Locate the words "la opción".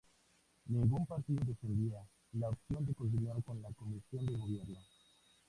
2.31-2.87